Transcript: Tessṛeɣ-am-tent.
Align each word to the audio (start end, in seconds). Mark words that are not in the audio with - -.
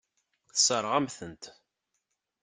Tessṛeɣ-am-tent. 0.51 1.43